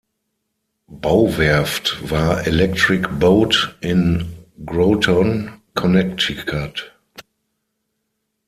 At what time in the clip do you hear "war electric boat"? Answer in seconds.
2.09-3.77